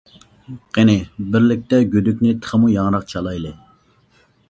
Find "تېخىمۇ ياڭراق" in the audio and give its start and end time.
2.41-3.09